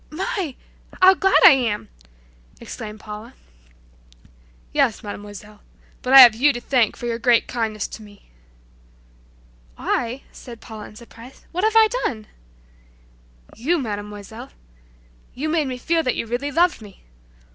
"My! 0.09 0.55
How 0.99 1.13
glad 1.13 1.43
I 1.45 1.51
am!" 1.51 1.89
exclaimed 2.59 2.99
Paula. 3.01 3.35
"Yes, 4.73 5.03
Mademoiselle, 5.03 5.61
but 6.01 6.11
I 6.11 6.21
have 6.21 6.33
you 6.33 6.51
to 6.53 6.59
thank 6.59 6.97
for 6.97 7.05
your 7.05 7.19
great 7.19 7.45
kindness 7.47 7.87
to 7.89 8.01
me." 8.01 8.27
"I," 9.77 10.23
said 10.31 10.59
Paula 10.59 10.95
surprised; 10.95 11.43
"why 11.51 11.61
what 11.61 11.65
have 11.65 11.75
I 11.75 11.87
done?" 12.03 12.25
"You, 13.55 13.77
Mademoiselle! 13.77 14.49
You 15.35 15.49
made 15.49 15.67
me 15.67 15.77
feel 15.77 16.01
that 16.01 16.15
you 16.15 16.25
really 16.25 16.51
loved 16.51 16.81
me. 16.81 17.03